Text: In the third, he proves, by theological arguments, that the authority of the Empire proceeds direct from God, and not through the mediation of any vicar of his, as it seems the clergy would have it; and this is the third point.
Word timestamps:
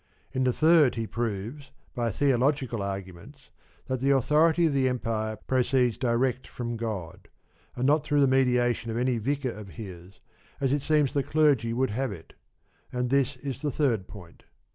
In 0.33 0.45
the 0.45 0.51
third, 0.51 0.95
he 0.95 1.05
proves, 1.05 1.69
by 1.93 2.09
theological 2.09 2.81
arguments, 2.81 3.51
that 3.85 3.99
the 3.99 4.09
authority 4.09 4.65
of 4.65 4.73
the 4.73 4.89
Empire 4.89 5.35
proceeds 5.35 5.95
direct 5.99 6.47
from 6.47 6.75
God, 6.75 7.29
and 7.75 7.85
not 7.85 8.03
through 8.03 8.21
the 8.21 8.25
mediation 8.25 8.89
of 8.89 8.97
any 8.97 9.19
vicar 9.19 9.51
of 9.51 9.67
his, 9.77 10.19
as 10.59 10.73
it 10.73 10.81
seems 10.81 11.13
the 11.13 11.21
clergy 11.21 11.71
would 11.71 11.91
have 11.91 12.11
it; 12.11 12.33
and 12.91 13.11
this 13.11 13.35
is 13.35 13.61
the 13.61 13.69
third 13.71 14.07
point. 14.07 14.45